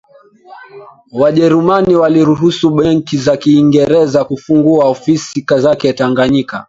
[1.11, 6.59] wajerumani waliruhusu benki za kiingereza kufungua ofisi zake tanganyika